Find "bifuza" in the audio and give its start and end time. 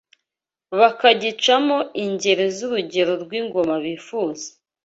3.85-4.47